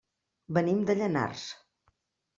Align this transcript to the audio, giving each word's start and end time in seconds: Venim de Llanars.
Venim 0.57 0.81
de 0.87 0.95
Llanars. 1.03 1.47